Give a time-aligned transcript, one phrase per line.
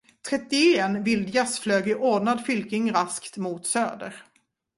[0.27, 4.23] Trettien vildgäss flög i ordnad fylking raskt mot söder.